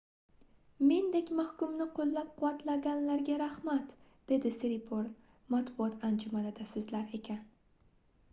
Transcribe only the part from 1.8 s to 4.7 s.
qoʻllab-quvvatlaganlarga rahmat dedi